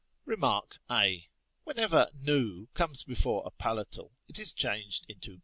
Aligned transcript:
Rem. 0.25 0.43
a 0.89 1.29
Whenever 1.63 2.09
v 2.11 2.67
comes 2.73 3.03
before 3.03 3.43
a 3.45 3.51
palatal, 3.51 4.11
it 4.27 4.39
is 4.39 4.51
changed 4.51 5.05
into 5.07 5.33
y. 5.35 5.39